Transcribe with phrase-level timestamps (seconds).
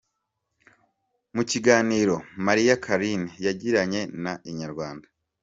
[1.35, 2.15] Mu kiganiro
[2.45, 5.07] Malia Carine yagiranye na Inyarwanda.